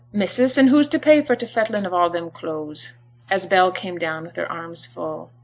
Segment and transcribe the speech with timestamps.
[0.11, 2.93] missus, and who's to pay for t' fettling of all them clothes?'
[3.29, 5.29] as Bell came down with her arms full.